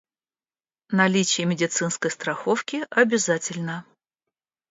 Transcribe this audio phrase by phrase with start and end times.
[0.89, 3.85] Наличие медицинской страховки обязательно.